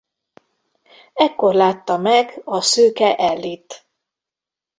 [1.13, 3.85] Ekkor látta meg a szőke Allie-t.